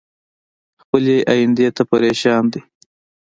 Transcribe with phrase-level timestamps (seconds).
[0.81, 2.63] خپلې ايندی ته پریشان ين